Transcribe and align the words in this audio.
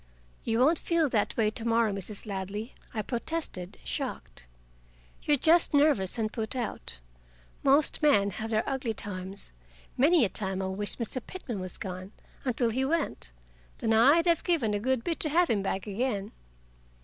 "You 0.43 0.57
won't 0.57 0.79
feel 0.79 1.09
that 1.09 1.37
way 1.37 1.51
to 1.51 1.63
morrow, 1.63 1.91
Mrs. 1.93 2.25
Ladley," 2.25 2.73
I 2.91 3.03
protested, 3.03 3.77
shocked. 3.83 4.47
"You're 5.21 5.37
just 5.37 5.75
nervous 5.75 6.17
and 6.17 6.33
put 6.33 6.55
out. 6.55 6.97
Most 7.61 8.01
men 8.01 8.31
have 8.31 8.49
their 8.49 8.67
ugly 8.67 8.95
times. 8.95 9.51
Many 9.97 10.25
a 10.25 10.29
time 10.29 10.59
I 10.59 10.65
wished 10.69 10.97
Mr. 10.97 11.21
Pitman 11.23 11.59
was 11.59 11.77
gone 11.77 12.13
until 12.45 12.71
he 12.71 12.83
went. 12.83 13.31
Then 13.77 13.93
I'd 13.93 14.25
have 14.25 14.43
given 14.43 14.73
a 14.73 14.79
good 14.79 15.03
bit 15.03 15.19
to 15.19 15.29
have 15.29 15.51
him 15.51 15.61
back 15.61 15.85
again." 15.85 16.31